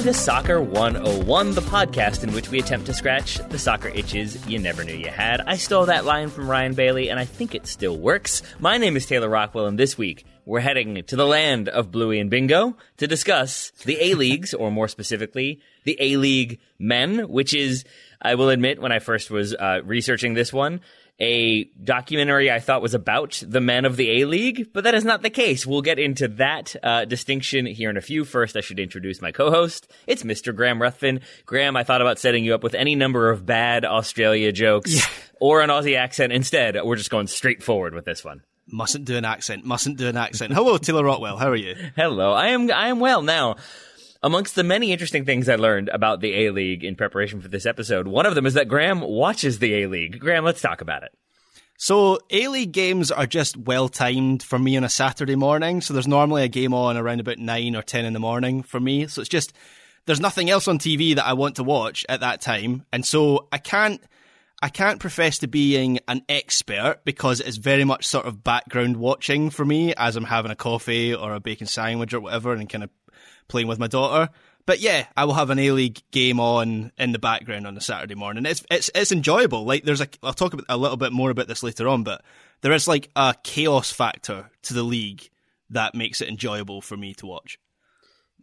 [0.00, 4.46] welcome to Soccer 101, the podcast in which we attempt to scratch the soccer itches
[4.46, 5.42] you never knew you had.
[5.42, 8.40] I stole that line from Ryan Bailey, and I think it still works.
[8.58, 12.18] My name is Taylor Rockwell, and this week we're heading to the land of Bluey
[12.18, 17.52] and Bingo to discuss the A Leagues, or more specifically, the A League men, which
[17.52, 17.84] is,
[18.22, 20.80] I will admit, when I first was uh, researching this one,
[21.20, 25.04] a documentary I thought was about the men of the A League, but that is
[25.04, 25.66] not the case.
[25.66, 28.24] We'll get into that uh, distinction here in a few.
[28.24, 29.90] First, I should introduce my co-host.
[30.06, 30.54] It's Mr.
[30.54, 31.20] Graham Ruthven.
[31.44, 35.02] Graham, I thought about setting you up with any number of bad Australia jokes yeah.
[35.40, 36.32] or an Aussie accent.
[36.32, 38.42] Instead, we're just going straight forward with this one.
[38.72, 39.64] Mustn't do an accent.
[39.64, 40.52] Mustn't do an accent.
[40.52, 41.74] Hello, Taylor Rotwell, How are you?
[41.96, 42.32] Hello.
[42.32, 42.70] I am.
[42.70, 43.56] I am well now.
[44.22, 47.64] Amongst the many interesting things I learned about the A League in preparation for this
[47.64, 50.20] episode, one of them is that Graham watches the A League.
[50.20, 51.12] Graham, let's talk about it.
[51.78, 55.80] So A League games are just well timed for me on a Saturday morning.
[55.80, 58.78] So there's normally a game on around about nine or ten in the morning for
[58.78, 59.06] me.
[59.06, 59.54] So it's just
[60.04, 63.48] there's nothing else on TV that I want to watch at that time, and so
[63.50, 64.02] I can't
[64.62, 69.48] I can't profess to being an expert because it's very much sort of background watching
[69.48, 72.84] for me as I'm having a coffee or a bacon sandwich or whatever and kind
[72.84, 72.90] of
[73.50, 74.32] playing with my daughter.
[74.66, 77.80] But yeah, I will have an A League game on in the background on a
[77.80, 78.46] Saturday morning.
[78.46, 79.64] It's it's it's enjoyable.
[79.64, 82.22] Like there's a I'll talk about, a little bit more about this later on, but
[82.60, 85.28] there is like a chaos factor to the league
[85.70, 87.58] that makes it enjoyable for me to watch.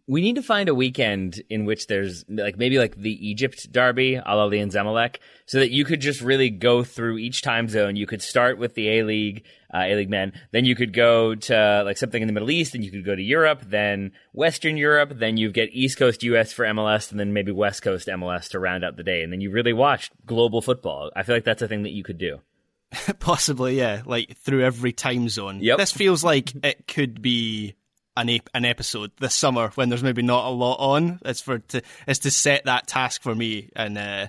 [0.08, 4.16] We need to find a weekend in which there's like maybe like the Egypt derby,
[4.16, 7.94] Al Ahly and Zamalek, so that you could just really go through each time zone.
[7.94, 11.34] You could start with the A League, uh, A League men, then you could go
[11.34, 14.78] to like something in the Middle East, and you could go to Europe, then Western
[14.78, 18.48] Europe, then you get East Coast US for MLS, and then maybe West Coast MLS
[18.48, 21.10] to round out the day, and then you really watch global football.
[21.14, 22.40] I feel like that's a thing that you could do.
[23.20, 25.58] Possibly, yeah, like through every time zone.
[25.60, 25.76] Yep.
[25.76, 27.74] This feels like it could be
[28.18, 31.20] an ap- an episode this summer when there's maybe not a lot on.
[31.24, 34.28] It's for to it's to set that task for me and uh,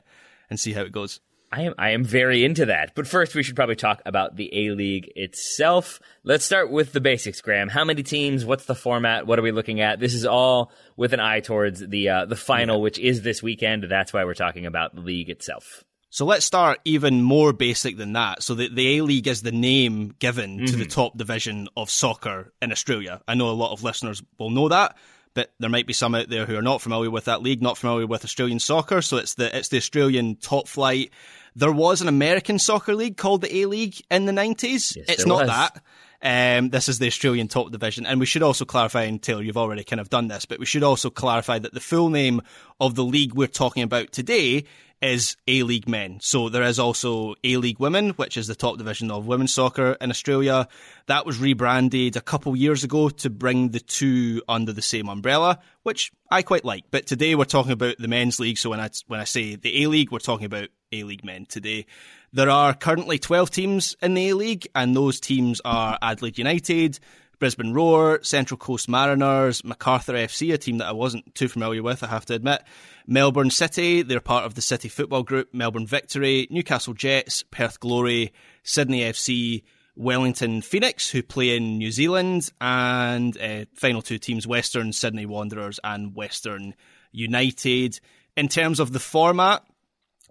[0.49, 1.19] and see how it goes.
[1.51, 2.93] I am I am very into that.
[2.95, 5.99] But first we should probably talk about the A League itself.
[6.23, 7.69] Let's start with the basics, Graham.
[7.69, 8.45] How many teams?
[8.45, 9.25] What's the format?
[9.25, 9.99] What are we looking at?
[9.99, 12.83] This is all with an eye towards the uh, the final, yeah.
[12.83, 13.85] which is this weekend.
[13.89, 15.83] That's why we're talking about the league itself.
[16.11, 18.41] So let's start even more basic than that.
[18.41, 20.65] So the, the A League is the name given mm-hmm.
[20.65, 20.89] to the mm-hmm.
[20.89, 23.21] top division of soccer in Australia.
[23.27, 24.97] I know a lot of listeners will know that,
[25.35, 27.77] but there might be some out there who are not familiar with that league, not
[27.77, 29.01] familiar with Australian soccer.
[29.03, 31.11] So it's the it's the Australian top flight.
[31.55, 34.95] There was an American soccer league called the A League in the nineties.
[34.95, 35.49] Yes, it's not was.
[35.49, 35.81] that.
[36.21, 39.03] Um, this is the Australian top division, and we should also clarify.
[39.03, 41.79] And Taylor, you've already kind of done this, but we should also clarify that the
[41.79, 42.41] full name
[42.79, 44.65] of the league we're talking about today
[45.01, 46.19] is A League men.
[46.21, 49.93] So there is also A League women, which is the top division of women's soccer
[50.01, 50.67] in Australia.
[51.07, 55.59] That was rebranded a couple years ago to bring the two under the same umbrella,
[55.83, 56.85] which I quite like.
[56.91, 58.57] But today we're talking about the men's league.
[58.57, 61.45] So when I when I say the A League, we're talking about A League men
[61.45, 61.85] today.
[62.31, 66.99] There are currently 12 teams in the A League, and those teams are Adelaide United,
[67.39, 72.03] Brisbane Roar, Central Coast Mariners, Macarthur FC, a team that I wasn't too familiar with,
[72.03, 72.61] I have to admit.
[73.07, 78.33] Melbourne City, they're part of the City Football Group, Melbourne Victory, Newcastle Jets, Perth Glory,
[78.63, 79.63] Sydney FC,
[79.95, 85.79] Wellington Phoenix, who play in New Zealand, and uh, final two teams, Western Sydney Wanderers
[85.83, 86.75] and Western
[87.11, 87.99] United.
[88.37, 89.63] In terms of the format,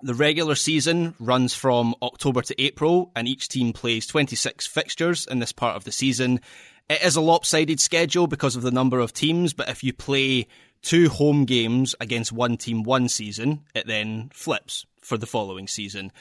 [0.00, 5.40] the regular season runs from October to April, and each team plays 26 fixtures in
[5.40, 6.40] this part of the season.
[6.88, 10.46] It is a lopsided schedule because of the number of teams, but if you play
[10.80, 16.12] two home games against one team one season, it then flips for the following season.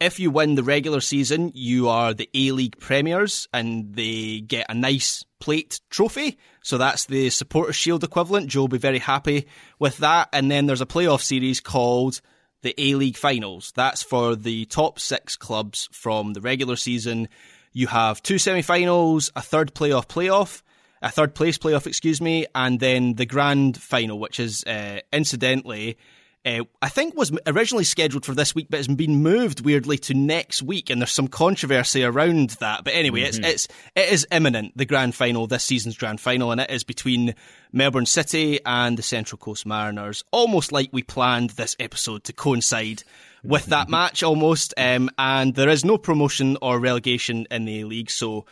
[0.00, 4.66] If you win the regular season, you are the A League premiers and they get
[4.68, 6.38] a nice plate trophy.
[6.62, 8.48] So that's the Supporters Shield equivalent.
[8.48, 9.46] Joe will be very happy
[9.78, 10.28] with that.
[10.32, 12.20] And then there's a playoff series called
[12.62, 13.72] the A League Finals.
[13.74, 17.28] That's for the top six clubs from the regular season
[17.76, 20.62] you have two semi-finals, a third playoff playoff,
[21.02, 25.98] a third place playoff, excuse me, and then the grand final, which is uh, incidentally,
[26.46, 30.14] uh, I think was originally scheduled for this week, but has been moved weirdly to
[30.14, 32.82] next week, and there's some controversy around that.
[32.82, 33.44] But anyway, mm-hmm.
[33.44, 34.74] it's it's it is imminent.
[34.74, 37.34] The grand final, this season's grand final, and it is between
[37.72, 40.24] Melbourne City and the Central Coast Mariners.
[40.30, 43.02] Almost like we planned this episode to coincide
[43.46, 44.74] with that match almost.
[44.76, 48.46] Um, and there is no promotion or relegation in the league, so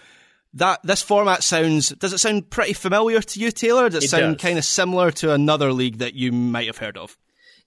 [0.55, 3.89] that this format sounds does it sound pretty familiar to you, Taylor?
[3.89, 6.97] Does it, it sound kind of similar to another league that you might have heard
[6.97, 7.17] of?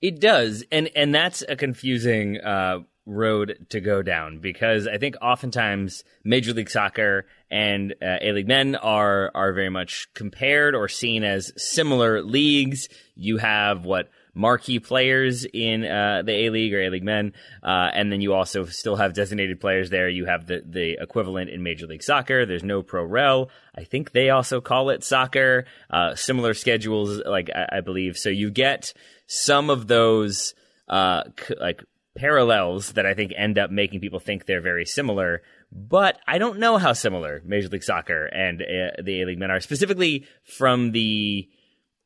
[0.02, 5.16] It does, and and that's a confusing uh, road to go down because I think
[5.22, 10.88] oftentimes Major League Soccer and uh, A League Men are are very much compared or
[10.88, 12.90] seen as similar leagues.
[13.16, 17.90] You have what marquee players in uh, the A League or A League Men, uh,
[17.94, 20.08] and then you also still have designated players there.
[20.08, 22.46] You have the the equivalent in Major League Soccer.
[22.46, 23.50] There's no pro rel.
[23.76, 25.66] I think they also call it soccer.
[25.90, 28.18] Uh, similar schedules, like I, I, believe.
[28.18, 28.94] So you get
[29.26, 30.54] some of those
[30.88, 31.84] uh, c- like
[32.16, 35.42] parallels that I think end up making people think they're very similar.
[35.72, 39.52] But I don't know how similar Major League Soccer and uh, the A League Men
[39.52, 41.50] are, specifically from the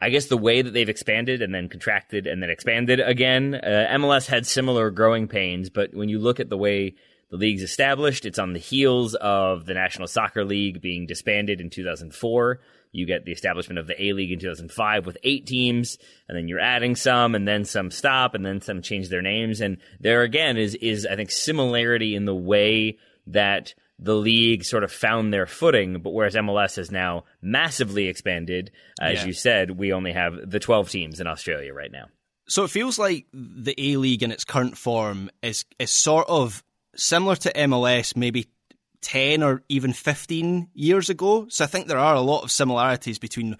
[0.01, 3.87] I guess the way that they've expanded and then contracted and then expanded again, uh,
[3.91, 5.69] MLS had similar growing pains.
[5.69, 6.95] But when you look at the way
[7.29, 11.69] the league's established, it's on the heels of the National Soccer League being disbanded in
[11.69, 12.59] 2004.
[12.93, 16.47] You get the establishment of the A League in 2005 with eight teams, and then
[16.47, 19.61] you're adding some, and then some stop, and then some change their names.
[19.61, 24.83] And there again is is I think similarity in the way that the league sort
[24.83, 29.25] of found their footing, but whereas MLS has now massively expanded, as yeah.
[29.27, 32.05] you said, we only have the 12 teams in Australia right now.
[32.47, 36.63] So it feels like the A League in its current form is is sort of
[36.95, 38.47] similar to MLS, maybe
[39.01, 41.47] 10 or even 15 years ago.
[41.49, 43.57] So I think there are a lot of similarities between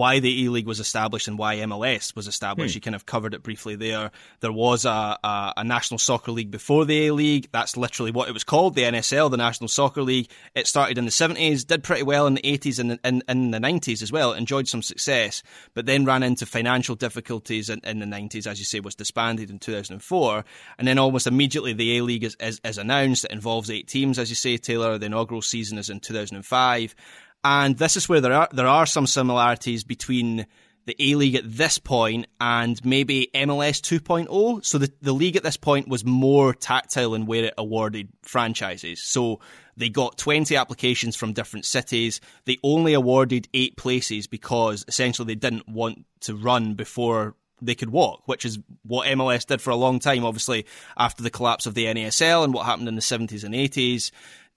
[0.00, 2.72] why the A League was established and why MLS was established.
[2.72, 2.78] Hmm.
[2.78, 4.10] You kind of covered it briefly there.
[4.40, 7.50] There was a, a, a National Soccer League before the A League.
[7.52, 10.30] That's literally what it was called, the NSL, the National Soccer League.
[10.54, 13.58] It started in the 70s, did pretty well in the 80s and in, in, the
[13.58, 15.42] 90s as well, enjoyed some success,
[15.74, 19.50] but then ran into financial difficulties in, in the 90s, as you say, was disbanded
[19.50, 20.46] in 2004.
[20.78, 23.26] And then almost immediately the A League is, is, is announced.
[23.26, 24.96] It involves eight teams, as you say, Taylor.
[24.96, 26.94] The inaugural season is in 2005.
[27.42, 30.46] And this is where there are there are some similarities between
[30.86, 34.64] the A League at this point and maybe MLS 2.0.
[34.64, 39.02] So the, the league at this point was more tactile in where it awarded franchises.
[39.02, 39.40] So
[39.76, 42.20] they got 20 applications from different cities.
[42.44, 47.90] They only awarded eight places because essentially they didn't want to run before they could
[47.90, 50.66] walk, which is what MLS did for a long time, obviously,
[50.96, 54.10] after the collapse of the NASL and what happened in the 70s and 80s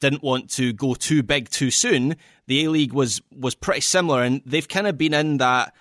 [0.03, 2.17] didn't want to go too big too soon.
[2.47, 5.73] The A League was was pretty similar, and they've kind of been in that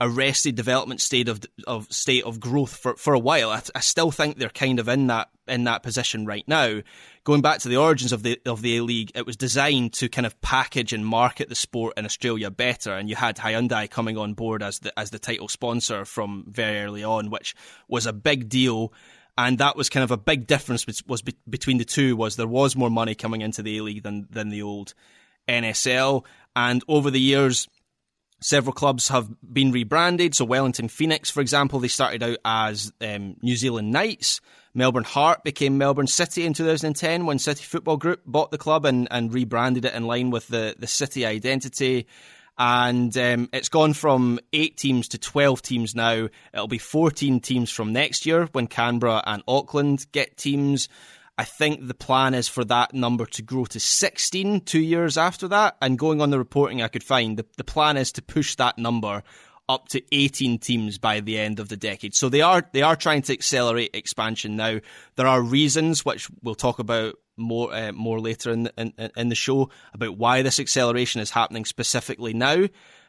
[0.00, 3.50] arrested development state of of state of growth for, for a while.
[3.50, 6.80] I, I, still think they're kind of in that in that position right now.
[7.22, 10.08] Going back to the origins of the of the A League, it was designed to
[10.08, 14.18] kind of package and market the sport in Australia better, and you had Hyundai coming
[14.18, 17.54] on board as the as the title sponsor from very early on, which
[17.86, 18.92] was a big deal
[19.40, 22.76] and that was kind of a big difference was between the two was there was
[22.76, 24.92] more money coming into the A League than than the old
[25.48, 27.66] NSL, and over the years.
[28.42, 30.34] Several clubs have been rebranded.
[30.34, 34.40] So Wellington Phoenix, for example, they started out as um, New Zealand Knights.
[34.72, 39.08] Melbourne Heart became Melbourne City in 2010 when City Football Group bought the club and,
[39.10, 42.06] and rebranded it in line with the, the City identity
[42.60, 46.28] and um, it's gone from eight teams to 12 teams now.
[46.52, 50.90] It'll be 14 teams from next year when Canberra and Auckland get teams.
[51.38, 55.48] I think the plan is for that number to grow to 16 two years after
[55.48, 55.78] that.
[55.80, 58.76] And going on the reporting I could find, the, the plan is to push that
[58.76, 59.22] number
[59.66, 62.14] up to 18 teams by the end of the decade.
[62.14, 64.80] So they are they are trying to accelerate expansion now.
[65.16, 69.28] There are reasons which we'll talk about more uh, more later in the, in, in
[69.28, 72.66] the show about why this acceleration is happening specifically now.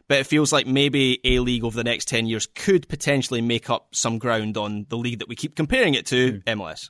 [0.07, 3.69] But it feels like maybe A League over the next 10 years could potentially make
[3.69, 6.43] up some ground on the league that we keep comparing it to, mm.
[6.43, 6.89] MLS.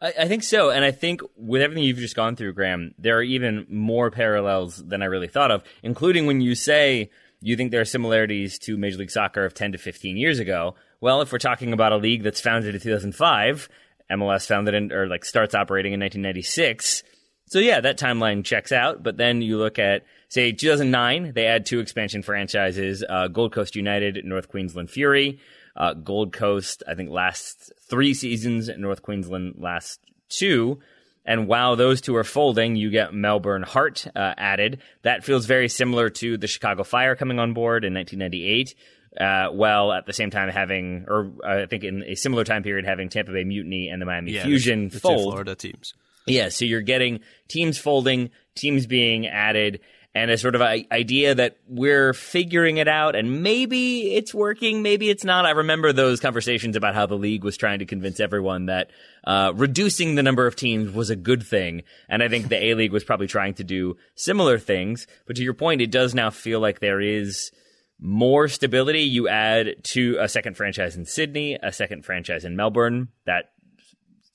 [0.00, 0.70] I, I think so.
[0.70, 4.76] And I think with everything you've just gone through, Graham, there are even more parallels
[4.76, 8.76] than I really thought of, including when you say you think there are similarities to
[8.76, 10.74] Major League Soccer of 10 to 15 years ago.
[11.00, 13.68] Well, if we're talking about a league that's founded in 2005
[14.10, 17.02] MLS founded in, or like starts operating in 1996.
[17.46, 19.02] So yeah, that timeline checks out.
[19.02, 23.76] But then you look at, say, 2009, they add two expansion franchises, uh, Gold Coast
[23.76, 25.38] United, North Queensland Fury.
[25.76, 30.78] Uh, Gold Coast, I think, last three seasons, North Queensland last two.
[31.26, 34.80] And while those two are folding, you get Melbourne Heart uh, added.
[35.02, 38.74] That feels very similar to the Chicago Fire coming on board in 1998
[39.20, 42.62] uh, while at the same time having, or uh, I think in a similar time
[42.62, 45.32] period, having Tampa Bay Mutiny and the Miami yeah, Fusion the fold.
[45.32, 45.94] Florida teams.
[46.26, 49.80] Yeah, so you're getting teams folding, teams being added,
[50.16, 54.80] and a sort of a idea that we're figuring it out, and maybe it's working,
[54.82, 55.44] maybe it's not.
[55.44, 58.90] I remember those conversations about how the league was trying to convince everyone that
[59.24, 62.74] uh, reducing the number of teams was a good thing, and I think the A
[62.74, 65.06] League was probably trying to do similar things.
[65.26, 67.52] But to your point, it does now feel like there is
[68.00, 69.02] more stability.
[69.02, 73.08] You add to a second franchise in Sydney, a second franchise in Melbourne.
[73.26, 73.50] That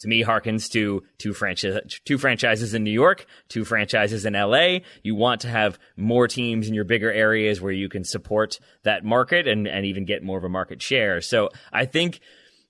[0.01, 4.79] to me harkens to two franchise two franchises in New York, two franchises in LA.
[5.03, 9.05] You want to have more teams in your bigger areas where you can support that
[9.05, 11.21] market and and even get more of a market share.
[11.21, 12.19] So I think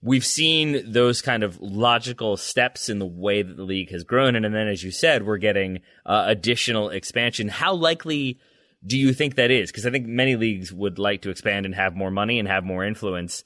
[0.01, 4.35] we've seen those kind of logical steps in the way that the league has grown
[4.35, 7.47] and, and then as you said, we're getting uh, additional expansion.
[7.47, 8.39] How likely
[8.85, 9.71] do you think that is?
[9.71, 12.63] Because I think many leagues would like to expand and have more money and have
[12.63, 13.43] more influence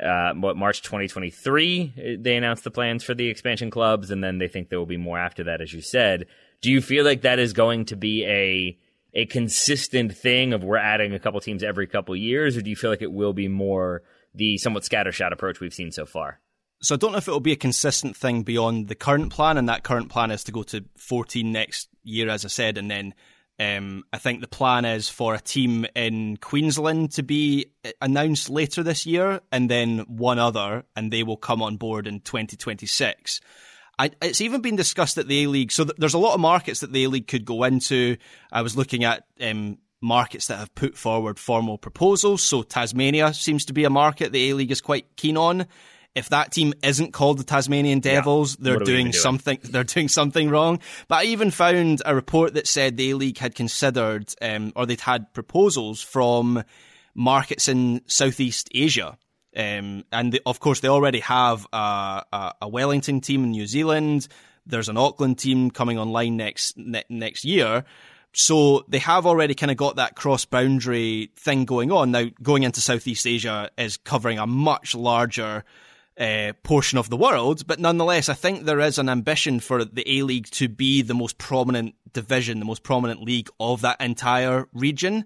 [0.00, 4.68] uh, March 2023 they announced the plans for the expansion clubs, and then they think
[4.68, 6.26] there will be more after that, as you said.
[6.60, 8.78] Do you feel like that is going to be a
[9.14, 12.76] a consistent thing of we're adding a couple teams every couple years, or do you
[12.76, 14.02] feel like it will be more
[14.34, 16.40] the somewhat scattershot approach we've seen so far?
[16.80, 19.58] So I don't know if it will be a consistent thing beyond the current plan,
[19.58, 22.90] and that current plan is to go to 14 next year, as I said, and
[22.90, 23.14] then
[23.60, 27.66] um, I think the plan is for a team in Queensland to be
[28.00, 32.20] announced later this year, and then one other, and they will come on board in
[32.20, 33.40] 2026.
[33.98, 35.70] I, it's even been discussed at the A League.
[35.70, 38.16] So th- there's a lot of markets that the A League could go into.
[38.50, 42.42] I was looking at um, markets that have put forward formal proposals.
[42.42, 45.66] So Tasmania seems to be a market the A League is quite keen on
[46.14, 48.64] if that team isn't called the Tasmanian Devils, yeah.
[48.64, 49.58] they're doing, doing something.
[49.62, 50.80] They're doing something wrong.
[51.08, 54.84] But I even found a report that said the A League had considered, um, or
[54.84, 56.62] they'd had proposals from
[57.14, 59.16] markets in Southeast Asia.
[59.56, 63.66] Um, and they, of course, they already have a, a, a, Wellington team in New
[63.66, 64.28] Zealand.
[64.64, 67.84] There's an Auckland team coming online next ne- next year.
[68.32, 72.12] So they have already kind of got that cross boundary thing going on.
[72.12, 75.64] Now, going into Southeast Asia is covering a much larger
[76.22, 80.04] uh, portion of the world, but nonetheless, I think there is an ambition for the
[80.06, 84.68] A League to be the most prominent division, the most prominent league of that entire
[84.72, 85.24] region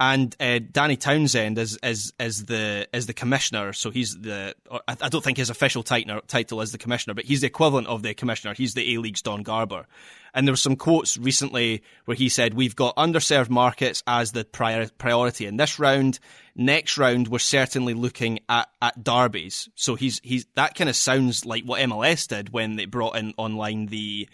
[0.00, 3.72] and uh, Danny Townsend is is is the is the commissioner.
[3.72, 4.54] So he's the
[4.86, 8.14] I don't think his official title is the commissioner, but he's the equivalent of the
[8.14, 8.54] commissioner.
[8.54, 9.86] He's the A League's Don Garber.
[10.34, 14.44] And there were some quotes recently where he said, "We've got underserved markets as the
[14.44, 16.20] prior- priority in this round.
[16.54, 21.44] Next round, we're certainly looking at at derbies." So he's he's that kind of sounds
[21.44, 24.28] like what MLS did when they brought in online the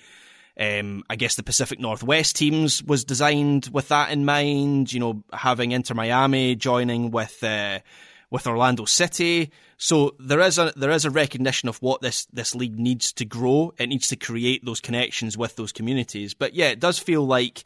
[0.58, 4.92] um, I guess the Pacific Northwest teams was designed with that in mind.
[4.92, 7.80] You know, having Inter Miami joining with uh,
[8.30, 9.50] with Orlando City.
[9.76, 13.24] So there is a there is a recognition of what this this league needs to
[13.24, 13.72] grow.
[13.78, 16.34] It needs to create those connections with those communities.
[16.34, 17.64] But yeah, it does feel like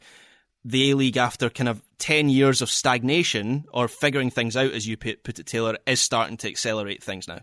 [0.65, 4.87] the A League, after kind of ten years of stagnation or figuring things out, as
[4.87, 7.39] you put it, Taylor, is starting to accelerate things now.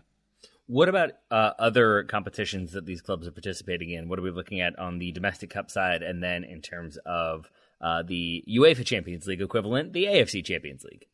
[0.67, 4.09] What about uh, other competitions that these clubs are participating in?
[4.09, 7.49] What are we looking at on the domestic cup side, and then in terms of
[7.79, 11.05] uh, the UEFA Champions League equivalent, the AFC Champions League?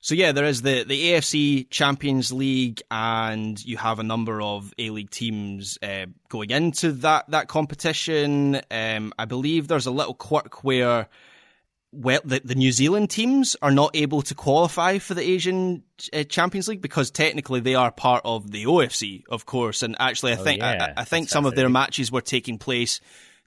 [0.00, 4.72] So yeah, there is the the AFC Champions League, and you have a number of
[4.78, 8.62] A League teams uh, going into that that competition.
[8.70, 11.08] Um, I believe there's a little quirk where
[11.92, 15.82] well, the, the New Zealand teams are not able to qualify for the Asian
[16.12, 19.82] uh, Champions League because technically they are part of the OFC, of course.
[19.82, 20.94] And actually, I oh, think yeah.
[20.96, 23.00] I, I, think That's some of their matches were taking place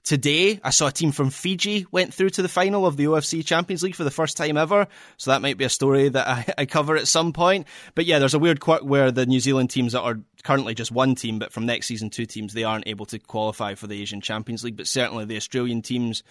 [0.04, 0.60] today.
[0.62, 3.82] I saw a team from Fiji went through to the final of the OFC Champions
[3.82, 4.86] League for the first time ever.
[5.16, 7.66] So that might be a story that I, I cover at some point.
[7.96, 10.92] But yeah, there's a weird quirk where the New Zealand teams that are currently just
[10.92, 14.00] one team, but from next season two teams, they aren't able to qualify for the
[14.00, 14.76] Asian Champions League.
[14.76, 16.22] But certainly the Australian teams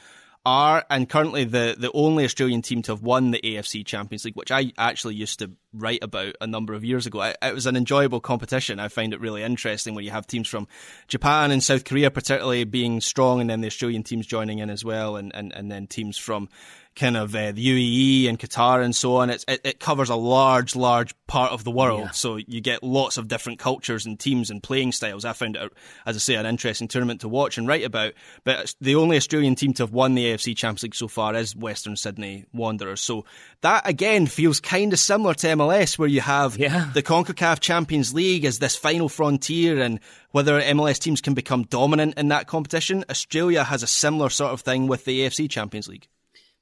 [0.45, 4.35] are and currently the, the only Australian team to have won the AFC Champions League,
[4.35, 7.21] which I actually used to write about a number of years ago.
[7.21, 8.79] It, it, was an enjoyable competition.
[8.79, 10.67] I find it really interesting when you have teams from
[11.07, 14.85] Japan and South Korea, particularly being strong, and then the Australian teams joining in as
[14.85, 16.47] well, and, and, and then teams from
[16.95, 19.29] kind of uh, the UAE and Qatar and so on.
[19.29, 22.01] It's, it, it covers a large, large part of the world.
[22.01, 22.11] Yeah.
[22.11, 25.25] So you get lots of different cultures and teams and playing styles.
[25.25, 25.71] I found it,
[26.05, 28.13] as I say, an interesting tournament to watch and write about.
[28.43, 31.55] But the only Australian team to have won the AFC Champions League so far is
[31.55, 33.01] Western Sydney Wanderers.
[33.01, 33.25] So
[33.61, 36.89] that again feels kind of similar to MLS, where you have yeah.
[36.93, 39.99] the CONCACAF Champions League as this final frontier and
[40.31, 43.03] whether MLS teams can become dominant in that competition.
[43.09, 46.07] Australia has a similar sort of thing with the AFC Champions League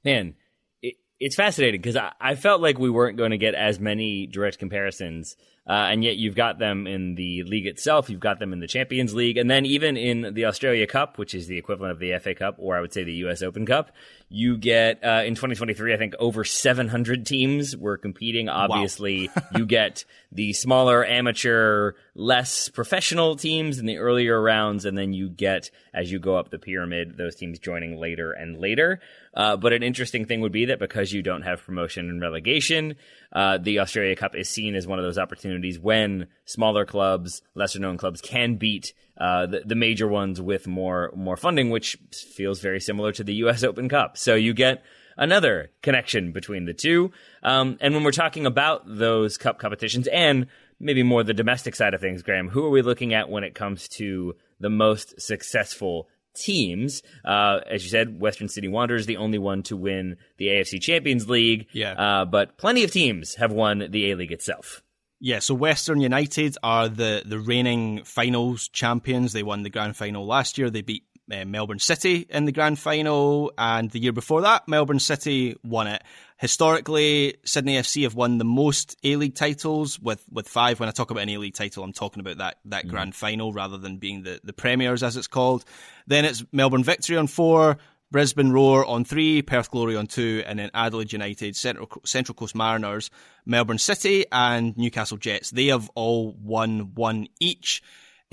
[0.04, 0.36] man,
[0.82, 4.28] it, it's fascinating because I, I, felt like we weren't going to get as many
[4.28, 8.52] direct comparisons, uh, and yet you've got them in the league itself, you've got them
[8.52, 11.94] in the Champions League, and then even in the Australia Cup, which is the equivalent
[11.94, 13.42] of the FA Cup, or I would say the U.S.
[13.42, 13.92] Open Cup.
[14.30, 18.50] You get uh, in 2023, I think over 700 teams were competing.
[18.50, 19.44] Obviously, wow.
[19.56, 25.30] you get the smaller amateur, less professional teams in the earlier rounds, and then you
[25.30, 29.00] get as you go up the pyramid, those teams joining later and later.
[29.34, 32.96] Uh, but an interesting thing would be that because you don't have promotion and relegation,
[33.34, 37.80] uh, the Australia Cup is seen as one of those opportunities when smaller clubs, lesser
[37.80, 42.60] known clubs can beat uh, the, the major ones with more more funding, which feels
[42.60, 43.64] very similar to the U.S.
[43.64, 44.18] Open Cup.
[44.18, 44.84] So you get
[45.18, 47.12] another connection between the two.
[47.42, 50.48] Um, and when we're talking about those cup competitions and
[50.80, 53.56] maybe more the domestic side of things, Graham, who are we looking at when it
[53.56, 57.02] comes to the most successful teams?
[57.24, 61.30] Uh, as you said, Western Sydney Wanderers the only one to win the AFC Champions
[61.30, 61.68] League.
[61.74, 61.94] Yeah.
[61.94, 64.82] Uh, but plenty of teams have won the A League itself.
[65.20, 69.32] Yeah, so Western United are the, the reigning finals champions.
[69.32, 70.70] They won the grand final last year.
[70.70, 75.00] They beat uh, Melbourne City in the grand final, and the year before that, Melbourne
[75.00, 76.04] City won it.
[76.44, 80.78] Historically, Sydney FC have won the most A League titles with, with five.
[80.78, 82.90] When I talk about an A League title, I'm talking about that, that mm.
[82.90, 85.64] grand final rather than being the, the premiers, as it's called.
[86.06, 87.78] Then it's Melbourne Victory on four,
[88.12, 92.56] Brisbane Roar on three, Perth Glory on two, and then Adelaide United, Central, Central Coast
[92.56, 93.10] Mariners,
[93.46, 95.50] Melbourne City, and Newcastle Jets.
[95.50, 97.82] They have all won one each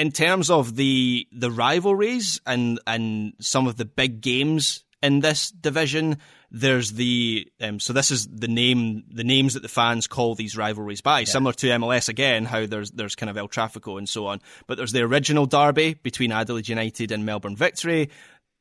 [0.01, 5.51] in terms of the the rivalries and and some of the big games in this
[5.51, 6.19] division,
[6.51, 10.57] there's the um, so this is the name the names that the fans call these
[10.57, 11.27] rivalries by, yeah.
[11.27, 14.41] similar to MLS again, how there's there's kind of El Trafico and so on.
[14.67, 18.11] But there's the original derby between Adelaide United and Melbourne Victory.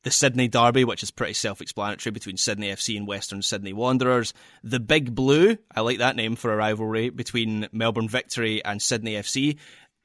[0.03, 4.33] The Sydney Derby, which is pretty self explanatory between Sydney FC and Western Sydney Wanderers.
[4.63, 9.15] The Big Blue, I like that name for a rivalry between Melbourne Victory and Sydney
[9.15, 9.57] FC.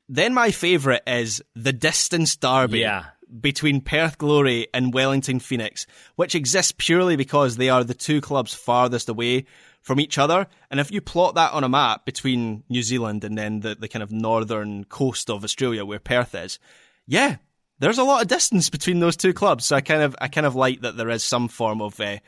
[0.08, 2.80] Then my favourite is the distance derby.
[2.80, 3.04] Yeah.
[3.40, 8.54] Between Perth Glory and Wellington Phoenix, which exists purely because they are the two clubs
[8.54, 9.46] farthest away
[9.80, 10.46] from each other.
[10.70, 13.88] And if you plot that on a map between New Zealand and then the, the
[13.88, 16.58] kind of northern coast of Australia where Perth is,
[17.06, 17.36] yeah,
[17.78, 19.66] there's a lot of distance between those two clubs.
[19.66, 22.18] So I kind of I kind of like that there is some form of uh,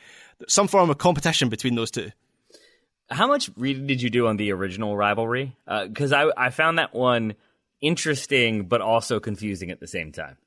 [0.47, 2.11] some form of competition between those two.
[3.09, 5.55] How much reading did you do on the original rivalry?
[5.65, 7.35] Because uh, I I found that one
[7.81, 10.37] interesting but also confusing at the same time.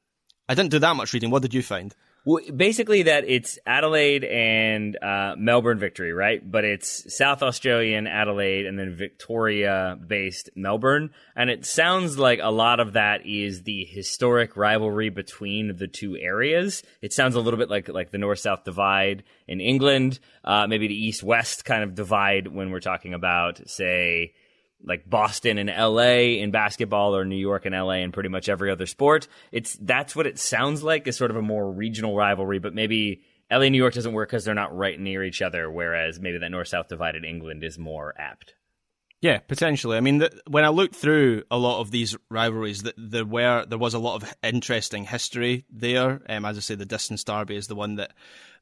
[0.51, 1.31] I didn't do that much reading.
[1.31, 1.95] What did you find?
[2.25, 6.43] Well, basically, that it's Adelaide and uh, Melbourne victory, right?
[6.45, 11.11] But it's South Australian Adelaide and then Victoria based Melbourne.
[11.37, 16.17] And it sounds like a lot of that is the historic rivalry between the two
[16.17, 16.83] areas.
[17.01, 20.89] It sounds a little bit like, like the north south divide in England, uh, maybe
[20.89, 24.35] the east west kind of divide when we're talking about, say,
[24.85, 28.71] like Boston and LA in basketball or New York and LA in pretty much every
[28.71, 29.29] other sport.
[29.53, 33.23] It's that's what it sounds like is sort of a more regional rivalry, but maybe
[33.51, 36.51] LA New York doesn't work because they're not right near each other, whereas maybe that
[36.51, 38.55] north south divided England is more apt.
[39.23, 39.99] Yeah, potentially.
[39.99, 43.67] I mean, the, when I looked through a lot of these rivalries, the, there were
[43.67, 46.23] there was a lot of interesting history there.
[46.27, 48.13] Um, as I say, the distance derby is the one that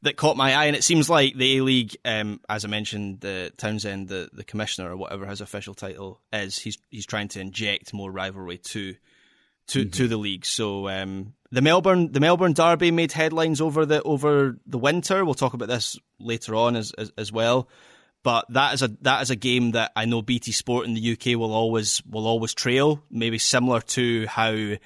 [0.03, 3.21] that caught my eye, and it seems like the A League, um, as I mentioned,
[3.21, 7.41] the Townsend, the, the commissioner or whatever his official title is, he's he's trying to
[7.41, 8.97] inject more rivalry to
[9.69, 9.91] to mm-hmm.
[9.91, 10.45] to the league.
[10.45, 15.25] So um, the Melbourne the Melbourne Derby made headlines over the over the winter.
[15.25, 17.69] We'll talk about this later on as as, as well.
[18.25, 21.13] But that is a that is a game that I know BT Sport in the
[21.13, 23.03] UK will always will always trail.
[23.11, 24.77] Maybe similar to how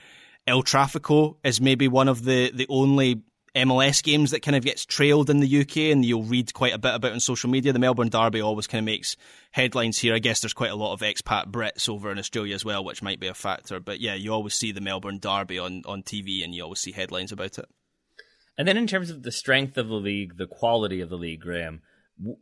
[0.47, 3.23] El Trafico is maybe one of the, the only
[3.55, 6.79] MLS games that kind of gets trailed in the UK and you'll read quite a
[6.79, 7.73] bit about on social media.
[7.73, 9.17] The Melbourne Derby always kind of makes
[9.51, 10.15] headlines here.
[10.15, 13.03] I guess there's quite a lot of expat Brits over in Australia as well, which
[13.03, 13.79] might be a factor.
[13.79, 16.93] But yeah, you always see the Melbourne Derby on, on TV and you always see
[16.93, 17.67] headlines about it.
[18.57, 21.41] And then in terms of the strength of the league, the quality of the league,
[21.41, 21.83] Graham,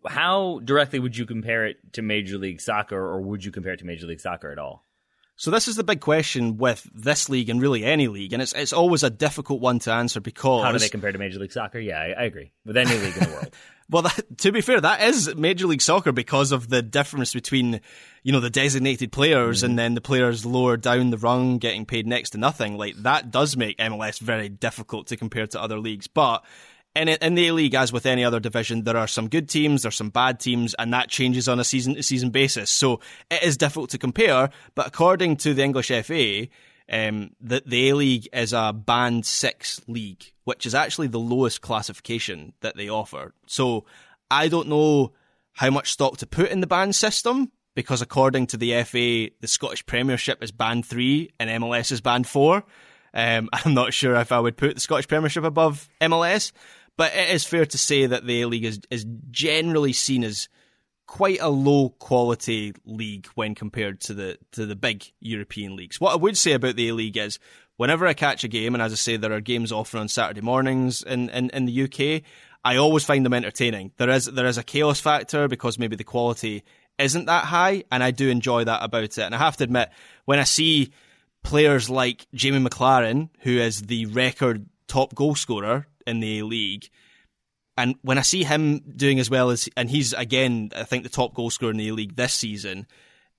[0.07, 3.79] how directly would you compare it to Major League Soccer or would you compare it
[3.79, 4.85] to Major League Soccer at all?
[5.41, 8.53] So this is the big question with this league and really any league, and it's
[8.53, 11.51] it's always a difficult one to answer because how do they compare to Major League
[11.51, 11.79] Soccer?
[11.79, 13.51] Yeah, I, I agree with any league in the world.
[13.89, 17.81] well, that, to be fair, that is Major League Soccer because of the difference between
[18.23, 19.65] you know the designated players mm.
[19.65, 22.77] and then the players lower down the rung getting paid next to nothing.
[22.77, 26.45] Like that does make MLS very difficult to compare to other leagues, but
[26.95, 29.83] in, in the A League, as with any other division, there are some good teams,
[29.83, 32.71] there's some bad teams, and that changes on a season to season basis.
[32.71, 33.01] So
[33.31, 34.51] it is difficult to compare.
[34.75, 36.49] But according to the English FA,
[36.91, 41.61] um, the, the A League is a band six league, which is actually the lowest
[41.61, 43.35] classification that they offer.
[43.47, 43.85] So
[44.31, 45.13] I don't know
[45.53, 49.47] how much stock to put in the band system because according to the FA, the
[49.47, 52.65] Scottish Premiership is band three and MLS is band four.
[53.15, 56.53] Um, I'm not sure if I would put the Scottish Premiership above MLS.
[57.01, 60.51] But it is fair to say that the A League is, is generally seen as
[61.07, 65.99] quite a low quality league when compared to the to the big European leagues.
[65.99, 67.39] What I would say about the A League is
[67.79, 70.43] whenever I catch a game, and as I say, there are games often on Saturday
[70.43, 72.23] mornings in, in, in the UK,
[72.67, 73.93] I always find them entertaining.
[73.97, 76.65] There is there is a chaos factor because maybe the quality
[76.99, 79.19] isn't that high, and I do enjoy that about it.
[79.21, 79.89] And I have to admit,
[80.27, 80.93] when I see
[81.43, 86.89] players like Jamie McLaren, who is the record top goal scorer in the A League,
[87.77, 91.09] and when I see him doing as well as, and he's again, I think the
[91.09, 92.87] top goal scorer in the A League this season.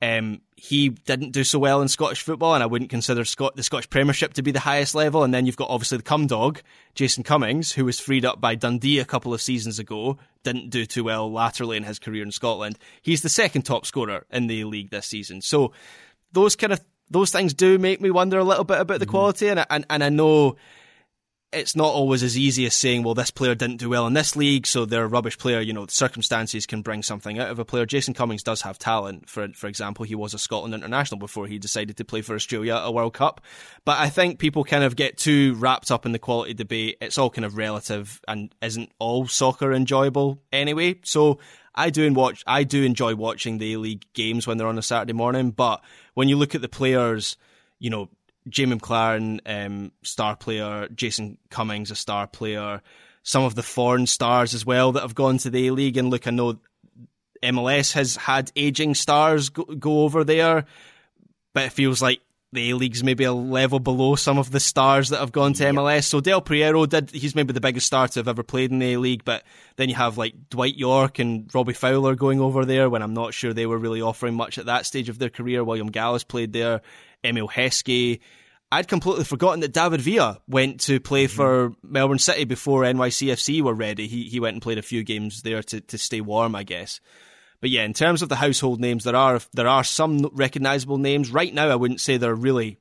[0.04, 3.62] Um, he didn't do so well in Scottish football, and I wouldn't consider Scot- the
[3.62, 5.24] Scottish Premiership to be the highest level.
[5.24, 6.62] And then you've got obviously the cum dog,
[6.96, 10.88] Jason Cummings, who was freed up by Dundee a couple of seasons ago, didn't do
[10.88, 12.80] too well laterally in his career in Scotland.
[13.04, 15.42] He's the second top scorer in the league this season.
[15.42, 15.72] So
[16.32, 19.12] those kind of those things do make me wonder a little bit about the mm-hmm.
[19.12, 20.56] quality, and, and and I know
[21.54, 24.36] it's not always as easy as saying, well, this player didn't do well in this
[24.36, 25.60] league, so they're a rubbish player.
[25.60, 27.86] You know, circumstances can bring something out of a player.
[27.86, 29.30] Jason Cummings does have talent.
[29.30, 32.76] For for example, he was a Scotland international before he decided to play for Australia
[32.76, 33.42] at a World Cup.
[33.84, 36.98] But I think people kind of get too wrapped up in the quality debate.
[37.02, 41.00] It's all kind of relative and isn't all soccer enjoyable anyway.
[41.04, 41.40] So
[41.76, 42.44] I do watch.
[42.48, 45.52] I do enjoy watching the A League games when they're on a Saturday morning.
[45.52, 45.84] But
[46.14, 47.36] when you look at the players,
[47.80, 48.10] you know,
[48.50, 52.82] Jamie McLaren, um, star player, Jason Cummings, a star player,
[53.24, 55.98] some of the foreign stars as well that have gone to the A League.
[55.98, 56.60] And look, I know
[57.44, 60.66] MLS has had aging stars go, go over there,
[61.54, 62.22] but it feels like
[62.54, 65.64] the A League's maybe a level below some of the stars that have gone to
[65.64, 65.76] yep.
[65.76, 66.06] MLS.
[66.06, 68.94] So Del Piero did, he's maybe the biggest star to have ever played in the
[68.94, 69.44] A League, but
[69.78, 73.34] then you have like Dwight Yorke and Robbie Fowler going over there when I'm not
[73.34, 75.64] sure they were really offering much at that stage of their career.
[75.64, 76.82] William Gallas played there.
[77.24, 78.20] Emile Heskey.
[78.72, 81.36] I'd completely forgotten that David Villa went to play mm-hmm.
[81.36, 84.08] for Melbourne City before NYCFC were ready.
[84.08, 87.02] He he went and played a few games there to, to stay warm, I guess.
[87.62, 91.32] But yeah, in terms of the household names, there are there are some recognisable names.
[91.32, 92.80] Right now, I wouldn't say there are really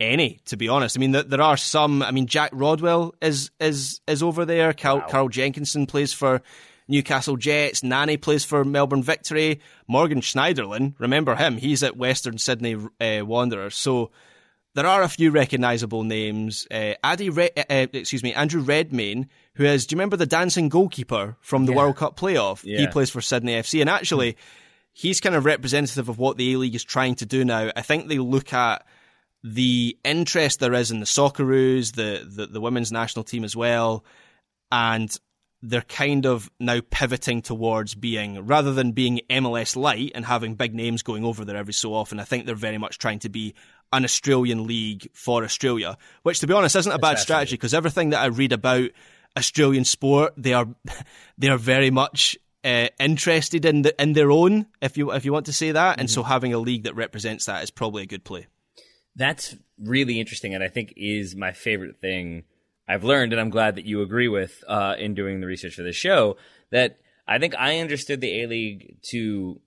[0.00, 0.96] any, to be honest.
[0.96, 2.02] I mean, there, there are some.
[2.02, 4.72] I mean, Jack Rodwell is is is over there.
[4.72, 5.06] Carl, wow.
[5.08, 6.40] Carl Jenkinson plays for
[6.88, 7.82] Newcastle Jets.
[7.82, 9.60] Nani plays for Melbourne Victory.
[9.88, 11.56] Morgan Schneiderlin, remember him?
[11.56, 13.74] He's at Western Sydney uh, Wanderers.
[13.74, 14.10] So
[14.74, 16.66] there are a few recognisable names.
[16.70, 19.86] Uh, Addy, Re- uh, uh, excuse me, Andrew Redmayne, who is.
[19.86, 21.78] Do you remember the dancing goalkeeper from the yeah.
[21.78, 22.62] World Cup playoff?
[22.64, 22.80] Yeah.
[22.80, 24.36] He plays for Sydney FC, and actually,
[24.92, 27.70] he's kind of representative of what the A League is trying to do now.
[27.74, 28.86] I think they look at
[29.44, 34.04] the interest there is in the Socceroos, the, the the women's national team as well,
[34.70, 35.14] and
[35.62, 40.74] they're kind of now pivoting towards being rather than being MLS light and having big
[40.74, 42.18] names going over there every so often.
[42.18, 43.54] I think they're very much trying to be
[43.92, 48.10] an Australian league for Australia, which to be honest isn't a bad strategy because everything
[48.10, 48.90] that I read about
[49.36, 50.68] Australian sport, they are
[51.38, 55.32] they are very much uh, interested in the, in their own, if you if you
[55.32, 56.00] want to say that, mm-hmm.
[56.00, 58.46] and so having a league that represents that is probably a good play.
[59.16, 62.44] That's really interesting, and I think is my favorite thing
[62.88, 65.82] I've learned, and I'm glad that you agree with uh, in doing the research for
[65.82, 66.36] this show.
[66.70, 69.60] That I think I understood the A League to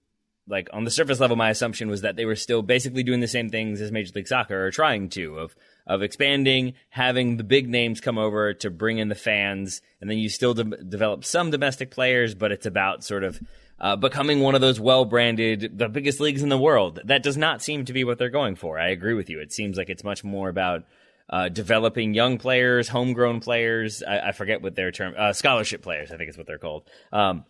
[0.48, 1.36] like on the surface level.
[1.36, 4.28] My assumption was that they were still basically doing the same things as Major League
[4.28, 5.56] Soccer, or trying to of
[5.88, 10.18] of expanding, having the big names come over to bring in the fans, and then
[10.18, 13.40] you still de- develop some domestic players, but it's about sort of
[13.80, 17.00] uh, becoming one of those well branded, the biggest leagues in the world.
[17.06, 18.80] That does not seem to be what they're going for.
[18.80, 19.40] I agree with you.
[19.40, 20.84] It seems like it's much more about
[21.30, 24.02] uh, developing young players, homegrown players.
[24.02, 26.12] I, I forget what their term, uh, scholarship players.
[26.12, 26.90] I think is what they're called.
[27.12, 27.46] Um,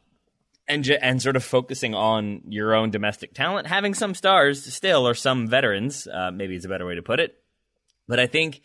[0.67, 5.07] and ju- and sort of focusing on your own domestic talent, having some stars still
[5.07, 6.07] or some veterans.
[6.07, 7.35] Uh, maybe it's a better way to put it.
[8.07, 8.61] But I think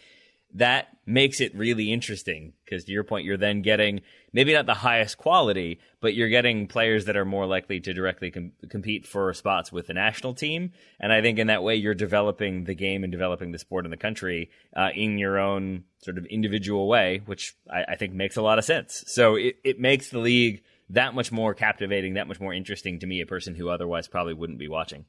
[0.55, 4.01] that makes it really interesting because to your point, you're then getting
[4.33, 8.31] maybe not the highest quality, but you're getting players that are more likely to directly
[8.31, 10.73] com- compete for spots with the national team.
[10.99, 13.91] And I think in that way, you're developing the game and developing the sport in
[13.91, 18.37] the country uh, in your own sort of individual way, which I, I think makes
[18.37, 19.05] a lot of sense.
[19.07, 23.07] So it, it makes the league that much more captivating, that much more interesting to
[23.07, 25.05] me, a person who otherwise probably wouldn't be watching.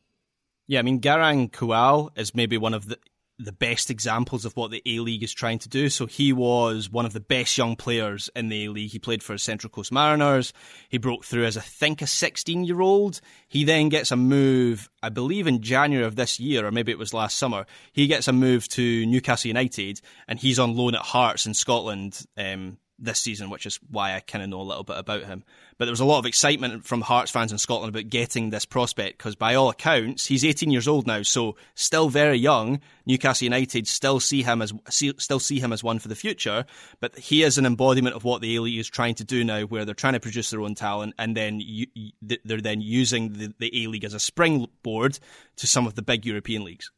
[0.68, 2.98] Yeah, I mean, Garang Kual is maybe one of the
[3.44, 5.90] the best examples of what the A League is trying to do.
[5.90, 8.92] So he was one of the best young players in the A League.
[8.92, 10.54] He played for Central Coast Mariners.
[10.90, 13.22] He broke through as I think a 16 year old.
[13.48, 17.00] He then gets a move, I believe in January of this year, or maybe it
[17.00, 17.66] was last summer.
[17.92, 22.26] He gets a move to Newcastle United, and he's on loan at Hearts in Scotland.
[22.38, 25.44] Um, this season, which is why I kind of know a little bit about him.
[25.78, 28.66] But there was a lot of excitement from Hearts fans in Scotland about getting this
[28.66, 32.80] prospect because, by all accounts, he's 18 years old now, so still very young.
[33.06, 36.66] Newcastle United still see him as still see him as one for the future,
[37.00, 39.64] but he is an embodiment of what the A League is trying to do now,
[39.64, 41.88] where they're trying to produce their own talent and then you,
[42.22, 45.18] they're then using the, the A League as a springboard
[45.58, 46.92] to some of the big European leagues.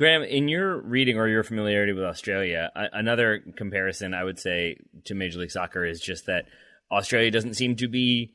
[0.00, 5.14] Graham, in your reading or your familiarity with Australia, another comparison I would say to
[5.14, 6.46] Major League Soccer is just that
[6.90, 8.32] Australia doesn't seem to be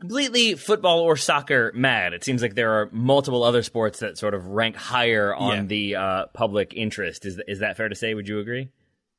[0.00, 2.14] completely football or soccer mad.
[2.14, 5.62] It seems like there are multiple other sports that sort of rank higher on Yeah.
[5.64, 7.26] the uh, public interest.
[7.26, 8.14] Is is that fair to say?
[8.14, 8.70] Would you agree?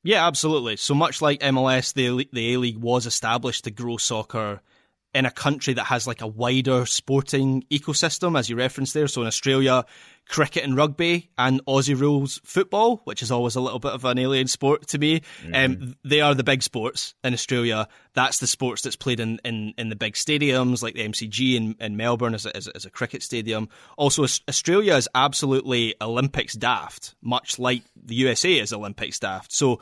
[0.02, 0.74] Yeah, absolutely.
[0.76, 4.60] So much like MLS, the the A League was established to grow soccer
[5.14, 9.08] in a country that has like a wider sporting ecosystem, as you referenced there.
[9.08, 9.84] So in Australia,
[10.28, 14.18] cricket and rugby, and Aussie rules football, which is always a little bit of an
[14.18, 15.22] alien sport to me.
[15.54, 17.88] Um, they are the big sports in Australia.
[18.14, 21.76] That's the sports that's played in, in, in the big stadiums, like the MCG in,
[21.80, 23.68] in Melbourne as a, as, a, as a cricket stadium.
[23.96, 29.52] Also, Australia is absolutely Olympics daft, much like the USA is Olympics daft.
[29.52, 29.80] So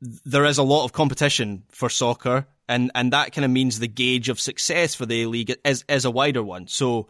[0.00, 3.88] there is a lot of competition for soccer, and, and that kind of means the
[3.88, 6.68] gauge of success for the A League is, is a wider one.
[6.68, 7.08] So,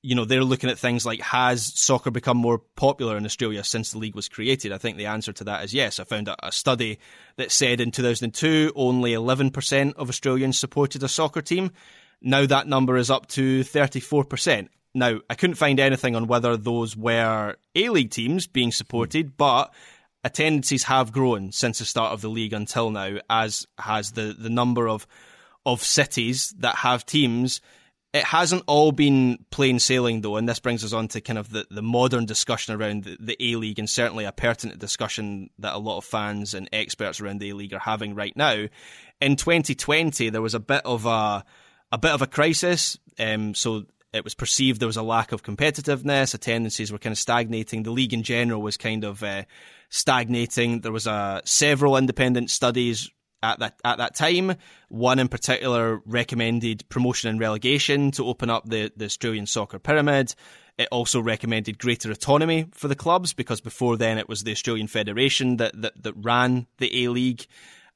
[0.00, 3.92] you know, they're looking at things like has soccer become more popular in Australia since
[3.92, 4.72] the league was created?
[4.72, 6.00] I think the answer to that is yes.
[6.00, 6.98] I found a, a study
[7.36, 11.72] that said in 2002 only 11% of Australians supported a soccer team.
[12.22, 14.68] Now that number is up to 34%.
[14.94, 19.74] Now, I couldn't find anything on whether those were A League teams being supported, but
[20.26, 24.50] attendances have grown since the start of the league until now, as has the, the
[24.50, 25.06] number of
[25.64, 27.60] of cities that have teams.
[28.12, 31.50] It hasn't all been plain sailing though, and this brings us on to kind of
[31.50, 35.74] the, the modern discussion around the, the A League, and certainly a pertinent discussion that
[35.74, 38.66] a lot of fans and experts around the A League are having right now.
[39.20, 41.44] In 2020, there was a bit of a
[41.92, 42.98] a bit of a crisis.
[43.18, 43.84] Um, so
[44.16, 46.34] it was perceived there was a lack of competitiveness.
[46.34, 47.82] Attendances were kind of stagnating.
[47.82, 49.44] The league in general was kind of uh,
[49.88, 50.80] stagnating.
[50.80, 53.10] There was uh, several independent studies
[53.42, 54.56] at that at that time.
[54.88, 60.34] One in particular recommended promotion and relegation to open up the, the Australian soccer pyramid.
[60.78, 64.88] It also recommended greater autonomy for the clubs because before then it was the Australian
[64.88, 67.46] Federation that that, that ran the A League.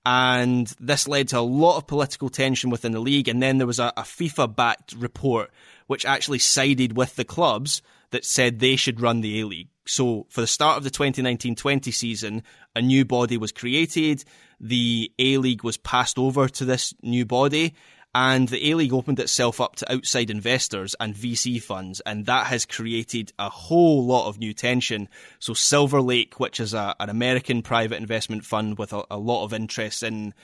[0.05, 3.29] And this led to a lot of political tension within the league.
[3.29, 5.51] And then there was a, a FIFA backed report
[5.87, 9.69] which actually sided with the clubs that said they should run the A League.
[9.87, 12.43] So for the start of the 2019-20 season,
[12.77, 14.25] a new body was created.
[14.61, 17.75] The A League was passed over to this new body
[18.15, 22.47] and the A League opened itself up to outside investors and VC funds, and that
[22.49, 25.09] has created a whole lot of new tension.
[25.39, 29.45] So Silver Lake, which is a, an American private investment fund with a, a lot
[29.45, 30.35] of interest in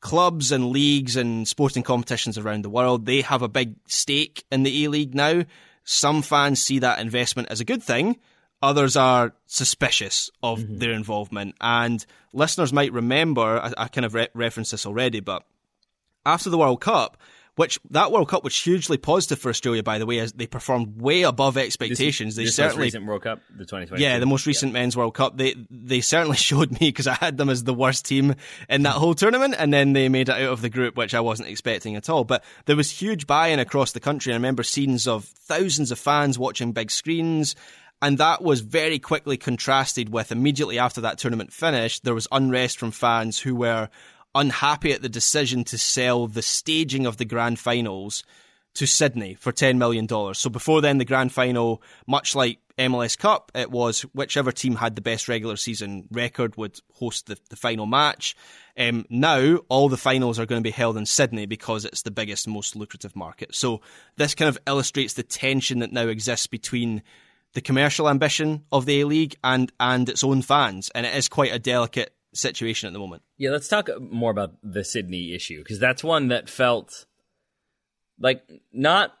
[0.00, 4.64] clubs and leagues and sporting competitions around the world, they have a big stake in
[4.64, 5.44] the A League now.
[5.84, 8.18] Some fans see that investment as a good thing.
[8.60, 10.78] Others are suspicious of mm-hmm.
[10.78, 11.54] their involvement.
[11.60, 15.44] And listeners might remember, I, I kind of re- referenced this already, but
[16.26, 17.16] after the World Cup,
[17.56, 21.00] which that World Cup was hugely positive for Australia, by the way, as they performed
[21.00, 22.34] way above expectations.
[22.34, 24.02] they this certainly most recent World Cup, the 2020.
[24.02, 27.36] yeah, the most recent men's World Cup, they they certainly showed me because I had
[27.36, 28.34] them as the worst team
[28.68, 31.20] in that whole tournament, and then they made it out of the group, which I
[31.20, 32.24] wasn't expecting at all.
[32.24, 34.32] But there was huge buy-in across the country.
[34.32, 37.54] I remember scenes of thousands of fans watching big screens.
[38.02, 42.78] And that was very quickly contrasted with immediately after that tournament finished, there was unrest
[42.78, 43.88] from fans who were
[44.34, 48.24] unhappy at the decision to sell the staging of the grand finals
[48.74, 50.08] to Sydney for $10 million.
[50.34, 54.96] So before then, the grand final, much like MLS Cup, it was whichever team had
[54.96, 58.34] the best regular season record would host the, the final match.
[58.76, 62.10] Um, now, all the finals are going to be held in Sydney because it's the
[62.10, 63.54] biggest, most lucrative market.
[63.54, 63.80] So
[64.16, 67.02] this kind of illustrates the tension that now exists between
[67.52, 70.90] the commercial ambition of the A League and, and its own fans.
[70.96, 73.22] And it is quite a delicate situation at the moment.
[73.36, 77.06] Yeah, let's talk more about the Sydney issue because that's one that felt
[78.18, 78.42] like
[78.72, 79.12] not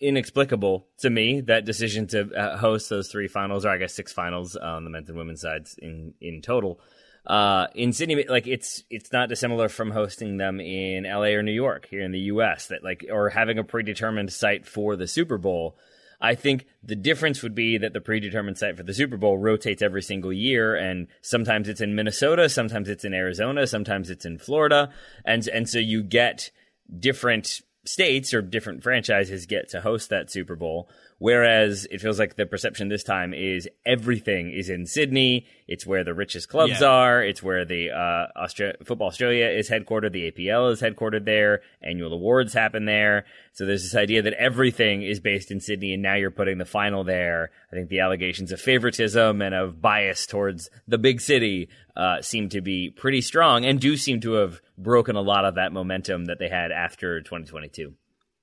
[0.00, 1.40] inexplicable to me.
[1.40, 4.90] That decision to uh, host those three finals, or I guess six finals on the
[4.90, 6.80] men's and women's sides in in total.
[7.26, 11.52] Uh, in Sydney, like it's it's not dissimilar from hosting them in LA or New
[11.52, 12.68] York here in the U.S.
[12.68, 15.76] That like or having a predetermined site for the Super Bowl.
[16.20, 19.82] I think the difference would be that the predetermined site for the Super Bowl rotates
[19.82, 24.38] every single year, and sometimes it's in Minnesota, sometimes it's in Arizona, sometimes it's in
[24.38, 24.90] Florida,
[25.24, 26.50] and and so you get
[26.98, 30.88] different states or different franchises get to host that Super Bowl.
[31.18, 35.46] Whereas it feels like the perception this time is everything is in Sydney.
[35.66, 36.86] It's where the richest clubs Yeah.
[36.88, 37.22] are.
[37.22, 40.12] It's where the uh, Austra- Football Australia is headquartered.
[40.12, 41.62] The APL is headquartered there.
[41.82, 43.24] Annual awards happen there.
[43.54, 46.66] So there's this idea that everything is based in Sydney, and now you're putting the
[46.66, 47.50] final there.
[47.72, 52.50] I think the allegations of favoritism and of bias towards the big city uh, seem
[52.50, 56.26] to be pretty strong, and do seem to have broken a lot of that momentum
[56.26, 57.94] that they had after 2022.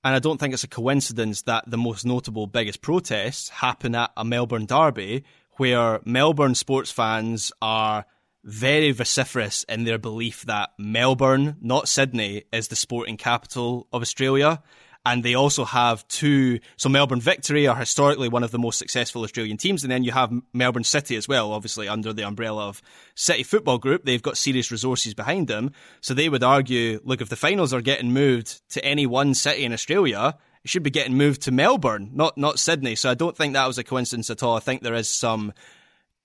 [0.04, 4.12] And I don't think it's a coincidence that the most notable, biggest protests happen at
[4.16, 8.04] a Melbourne derby where Melbourne sports fans are
[8.44, 14.62] very vociferous in their belief that Melbourne, not Sydney, is the sporting capital of Australia.
[15.06, 16.60] And they also have two.
[16.76, 20.12] So Melbourne Victory are historically one of the most successful Australian teams, and then you
[20.12, 22.82] have Melbourne City as well, obviously under the umbrella of
[23.14, 24.04] City Football Group.
[24.04, 27.82] They've got serious resources behind them, so they would argue, look, if the finals are
[27.82, 32.10] getting moved to any one city in Australia, it should be getting moved to Melbourne,
[32.14, 32.94] not not Sydney.
[32.94, 34.56] So I don't think that was a coincidence at all.
[34.56, 35.52] I think there is some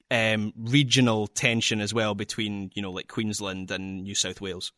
[0.10, 4.72] um, regional tension as well between you know like Queensland and New South Wales.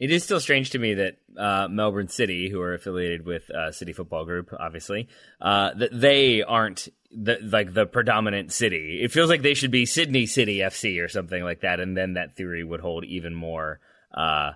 [0.00, 3.70] It is still strange to me that uh, Melbourne City, who are affiliated with uh,
[3.70, 5.08] City Football Group, obviously,
[5.42, 9.00] uh, that they aren't the, like the predominant city.
[9.02, 12.14] It feels like they should be Sydney City FC or something like that, and then
[12.14, 13.78] that theory would hold even more,
[14.14, 14.52] uh,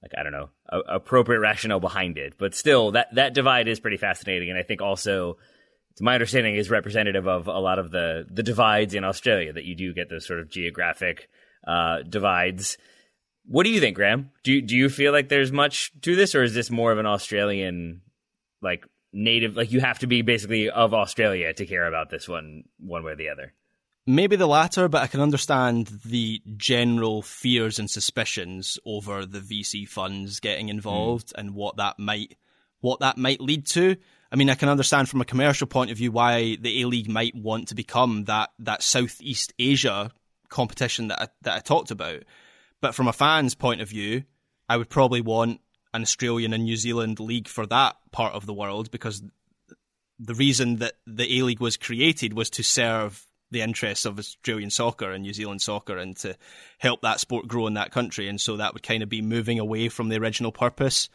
[0.00, 2.34] like I don't know, a- appropriate rationale behind it.
[2.38, 5.38] But still, that that divide is pretty fascinating, and I think also.
[5.98, 9.52] To my understanding, is representative of a lot of the the divides in Australia.
[9.52, 11.28] That you do get those sort of geographic
[11.64, 12.78] uh, divides,
[13.46, 14.30] what do you think, Graham?
[14.42, 17.06] Do do you feel like there's much to this, or is this more of an
[17.06, 18.02] Australian,
[18.62, 22.64] like native, like you have to be basically of Australia to care about this one,
[22.78, 23.52] one way or the other?
[24.06, 29.88] Maybe the latter, but I can understand the general fears and suspicions over the VC
[29.88, 31.40] funds getting involved mm.
[31.40, 32.36] and what that might
[32.80, 33.96] what that might lead to.
[34.30, 37.08] I mean, I can understand from a commercial point of view why the A League
[37.08, 40.10] might want to become that that Southeast Asia
[40.48, 42.24] competition that I, that I talked about.
[42.84, 44.24] But from a fan's point of view,
[44.68, 45.62] I would probably want
[45.94, 49.22] an Australian and New Zealand league for that part of the world because
[50.18, 54.68] the reason that the A League was created was to serve the interests of Australian
[54.68, 56.36] soccer and New Zealand soccer and to
[56.76, 58.28] help that sport grow in that country.
[58.28, 61.08] And so that would kind of be moving away from the original purpose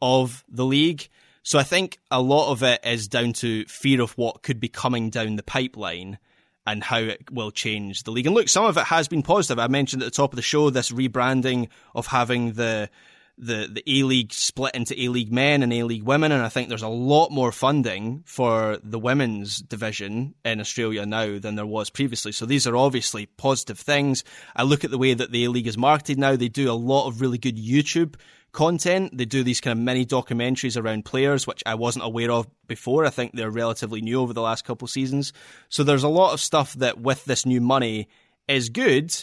[0.00, 1.08] of the league.
[1.42, 4.68] So I think a lot of it is down to fear of what could be
[4.68, 6.18] coming down the pipeline
[6.68, 8.26] and how it will change the league.
[8.26, 9.58] And look, some of it has been positive.
[9.58, 12.90] I mentioned at the top of the show this rebranding of having the
[13.38, 16.48] the the A League split into A League men and A League women, and I
[16.48, 21.66] think there's a lot more funding for the women's division in Australia now than there
[21.66, 22.32] was previously.
[22.32, 24.24] So these are obviously positive things.
[24.56, 26.72] I look at the way that the A League is marketed now; they do a
[26.72, 28.16] lot of really good YouTube
[28.52, 29.16] content.
[29.16, 33.04] They do these kind of mini documentaries around players, which I wasn't aware of before.
[33.04, 35.32] I think they're relatively new over the last couple of seasons.
[35.68, 38.08] So there's a lot of stuff that with this new money
[38.48, 39.14] is good,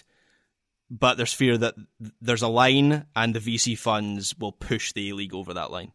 [0.90, 1.76] but there's fear that
[2.22, 5.92] there's a line and the VC funds will push the A League over that line.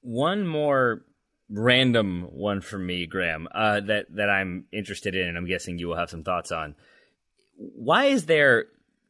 [0.00, 1.02] One more
[1.50, 5.88] random one for me, Graham, uh, that that I'm interested in, and I'm guessing you
[5.88, 6.74] will have some thoughts on.
[7.56, 8.66] Why is there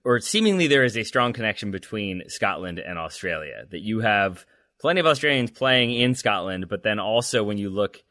[0.09, 3.65] or seemingly there is a strong connection between Scotland and Australia.
[3.71, 4.47] That you have
[4.81, 8.03] plenty of Australians playing in Scotland, but then also when you look,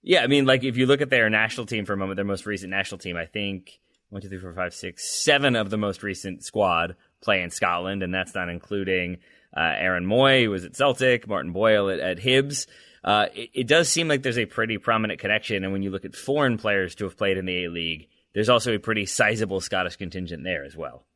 [0.00, 2.24] yeah, I mean, like if you look at their national team for a moment, their
[2.24, 3.80] most recent national team, I think
[4.10, 8.02] one, two, three, four, five, six, seven of the most recent squad play in Scotland,
[8.02, 9.18] and that's not including
[9.56, 12.66] uh, Aaron Mooy, who was at Celtic, Martin Boyle at, at Hibs.
[13.02, 16.04] Uh, it, it, does seem like there's a pretty prominent connection, and when you look
[16.04, 19.60] at foreign players to have played in the A League, there's also a pretty sizable
[19.60, 21.06] Scottish contingent there as well.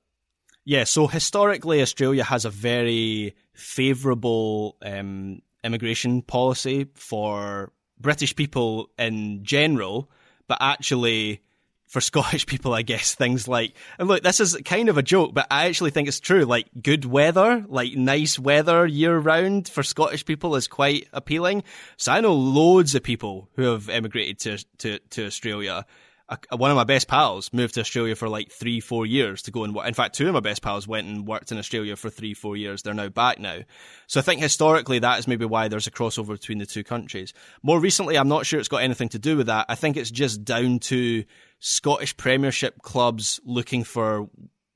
[0.65, 9.45] Yeah, so historically, Australia has a very favourable um, immigration policy for British people in
[9.45, 10.11] general,
[10.49, 11.43] but actually
[11.87, 15.35] for Scottish people, I guess things like, and look, this is kind of a joke,
[15.35, 16.45] but I actually think it's true.
[16.45, 21.63] Like good weather, like nice weather year round for Scottish people is quite appealing.
[21.97, 25.87] So I know loads of people who have emigrated to, to, to Australia
[26.29, 29.51] a, one of my best pals moved to Australia for like three, four years to
[29.51, 29.87] go and work.
[29.87, 32.57] In fact, two of my best pals went and worked in Australia for three, four
[32.57, 32.83] years.
[32.83, 33.61] They're now back now.
[34.07, 37.35] So I think historically that is maybe why there's a crossover between the two countries.
[37.63, 39.67] More recently, I'm not sure it's got anything to do with that.
[39.69, 41.25] I think it's just down to
[41.59, 44.29] Scottish Premiership clubs looking for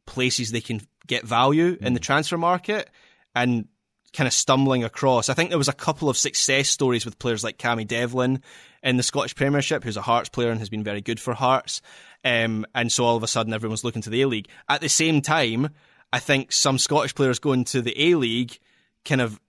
[0.07, 1.83] places they can get value mm.
[1.83, 2.05] in the mm.
[2.05, 2.91] transfer market
[3.35, 3.69] and
[4.13, 5.29] kind of stumbling across.
[5.29, 8.43] I think there was a couple of success stories with players like Cammy Devlin
[8.83, 11.81] in the Scottish Premiership, who's a Hearts player and has been very good for Hearts.
[12.25, 14.49] Um, and so all of a sudden everyone's looking to the A League.
[14.69, 15.71] At the same time,
[16.13, 18.59] I think some Scottish players going to the A League
[19.05, 19.41] kind of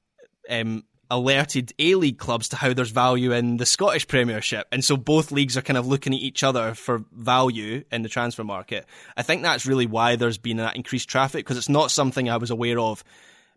[0.50, 4.67] um, alerted A League clubs to how there's value in the Scottish Premiership.
[4.71, 8.10] And so both leagues are kind of looking at each other for value in the
[8.10, 8.86] transfer market.
[9.17, 12.38] I think that's really why there's been that increased traffic because it's not something I
[12.38, 13.04] was aware of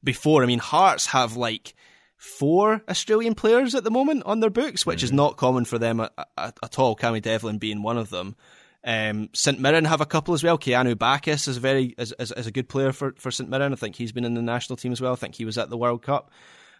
[0.02, 0.42] before.
[0.42, 1.74] I mean, Hearts have like
[2.22, 5.06] four Australian players at the moment on their books, which mm-hmm.
[5.06, 6.94] is not common for them at, at, at, all.
[6.94, 8.36] Cammy Devlin being one of them.
[8.84, 10.56] Um, St Mirren have a couple as well.
[10.56, 13.72] Keanu Baccus is very is, is, is, a good player for, for St Mirren.
[13.72, 15.12] I think he's been in the national team as well.
[15.12, 16.30] I think he was at the World Cup.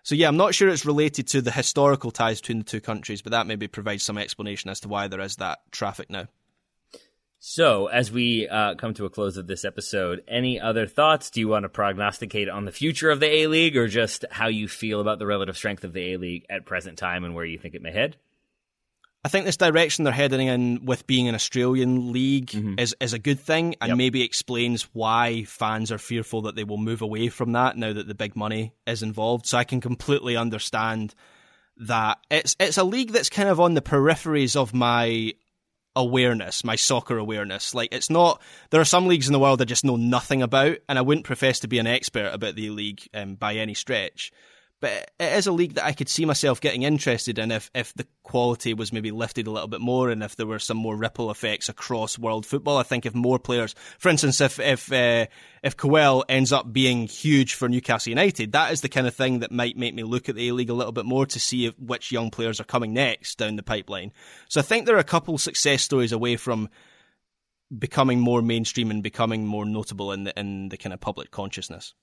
[0.05, 3.21] So yeah, I'm not sure it's related to the historical ties between the two countries,
[3.21, 6.29] but that maybe provides some explanation as to why there is that traffic now.
[7.45, 11.29] So, as we uh, come to a close of this episode, any other thoughts?
[11.29, 14.47] Do you want to prognosticate on the future of the A League or just how
[14.47, 17.45] you feel about the relative strength of the A League at present time and where
[17.45, 18.17] you think it may head?
[19.25, 22.79] I think this direction they're heading in with being an Australian league mm-hmm.
[22.79, 23.99] is, is a good thing and yep.
[23.99, 28.07] maybe explains why fans are fearful that they will move away from that now that
[28.07, 29.47] the big money is involved.
[29.47, 31.13] So I can completely understand
[31.79, 35.35] that it's it's a league that's kind of on the peripheries of my
[35.95, 37.75] awareness, my soccer awareness.
[37.75, 38.41] Like it's not.
[38.71, 41.27] There are some leagues in the world I just know nothing about, and I wouldn't
[41.27, 44.33] profess to be an expert about the league um, by any stretch
[44.83, 47.95] but it is a league that I could see myself getting interested in if, if
[47.95, 50.97] the quality was maybe lifted a little bit more and if there were some more
[50.97, 52.79] ripple effects across world football.
[52.79, 55.27] I think if more players, for instance, if if uh,
[55.63, 59.39] if Kuol ends up being huge for Newcastle United, that is the kind of thing
[59.39, 61.67] that might make me look at the A League a little bit more to see
[61.67, 64.13] if, which young players are coming next down the pipeline.
[64.49, 66.69] So I think there are a couple success stories away from
[67.79, 71.95] becoming more mainstream and becoming more notable in the in the kind of public consciousness.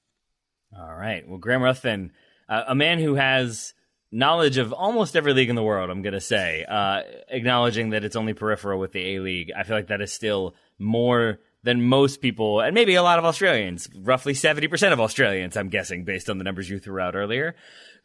[0.73, 1.27] All right.
[1.27, 2.11] Well, Graham Ruthven
[2.49, 3.73] uh, a man who has
[4.11, 5.89] knowledge of almost every league in the world.
[5.89, 9.51] I'm going to say, uh, acknowledging that it's only peripheral with the A League.
[9.55, 13.25] I feel like that is still more than most people, and maybe a lot of
[13.25, 13.89] Australians.
[13.93, 17.55] Roughly 70% of Australians, I'm guessing, based on the numbers you threw out earlier.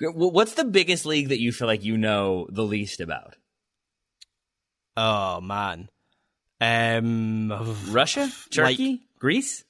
[0.01, 3.37] What's the biggest league that you feel like you know the least about?
[4.97, 5.89] Oh man,
[6.61, 7.53] um,
[7.91, 9.65] Russia, Turkey, like, Greece.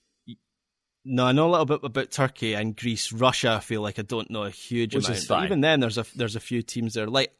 [1.04, 3.12] No, I know a little bit about Turkey and Greece.
[3.12, 5.18] Russia, I feel like I don't know a huge Which amount.
[5.18, 5.44] Is fine.
[5.44, 7.06] Even then, there's a there's a few teams there.
[7.06, 7.32] Like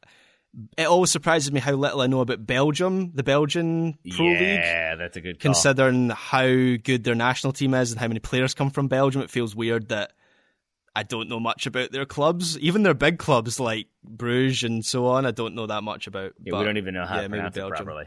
[0.77, 4.59] it always surprises me how little I know about Belgium, the Belgian Pro yeah, League.
[4.59, 5.41] Yeah, that's a good.
[5.41, 5.53] Call.
[5.53, 9.31] Considering how good their national team is and how many players come from Belgium, it
[9.31, 10.13] feels weird that
[10.95, 12.59] I don't know much about their clubs.
[12.59, 16.35] Even their big clubs like Bruges and so on, I don't know that much about.
[16.43, 18.05] Yeah, but, we don't even know how yeah, to pronounce it properly.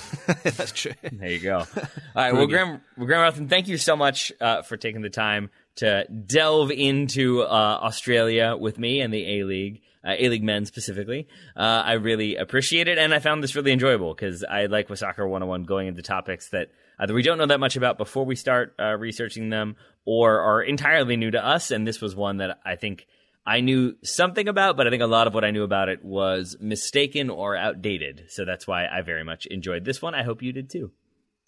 [0.42, 0.92] That's true.
[1.02, 1.58] There you go.
[1.76, 2.32] All right.
[2.32, 6.70] well, Graham, Graham Ruthven, thank you so much uh, for taking the time to delve
[6.70, 7.44] into uh,
[7.82, 11.28] Australia with me and the A League, uh, A League men specifically.
[11.56, 14.98] Uh, I really appreciate it, and I found this really enjoyable because I like with
[14.98, 18.36] Soccer 101 going into topics that either we don't know that much about before we
[18.36, 21.70] start uh, researching them or are entirely new to us.
[21.70, 23.06] And this was one that I think
[23.44, 26.04] I knew something about, but I think a lot of what I knew about it
[26.04, 28.26] was mistaken or outdated.
[28.28, 30.14] So that's why I very much enjoyed this one.
[30.14, 30.92] I hope you did too.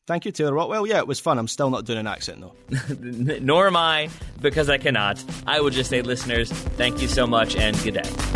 [0.06, 0.86] Thank you, Taylor Rockwell.
[0.86, 1.38] Yeah, it was fun.
[1.38, 2.54] I'm still not doing an accent though.
[3.40, 5.22] Nor am I, because I cannot.
[5.46, 8.33] I will just say, listeners, thank you so much and good day.